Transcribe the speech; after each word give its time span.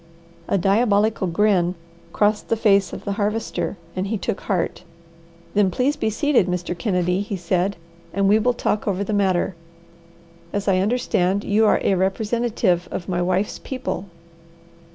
A 0.47 0.57
diabolical 0.57 1.27
grin 1.27 1.75
crossed 2.11 2.49
the 2.49 2.57
face 2.57 2.91
of 2.91 3.05
the 3.05 3.11
Harvester, 3.21 3.77
and 3.95 4.07
he 4.07 4.17
took 4.17 4.41
heart. 4.41 4.83
"Then 5.53 5.69
please 5.69 5.95
be 5.95 6.09
seated, 6.09 6.47
Mr. 6.47 6.75
Kennedy," 6.75 7.21
he 7.21 7.35
said, 7.35 7.75
"and 8.11 8.27
we 8.27 8.39
will 8.39 8.55
talk 8.55 8.87
over 8.87 9.03
the 9.03 9.13
matter. 9.13 9.53
As 10.51 10.67
I 10.67 10.79
understand, 10.79 11.43
you 11.43 11.67
are 11.67 11.79
a 11.83 11.93
representative 11.93 12.87
of 12.89 13.07
my 13.09 13.21
wife's 13.21 13.59
people." 13.59 14.05